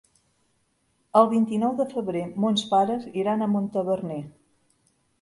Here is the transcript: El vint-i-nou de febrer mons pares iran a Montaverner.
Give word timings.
El 1.21 1.29
vint-i-nou 1.35 1.77
de 1.83 1.87
febrer 1.93 2.25
mons 2.47 2.65
pares 2.75 3.09
iran 3.25 3.45
a 3.45 3.53
Montaverner. 3.55 4.23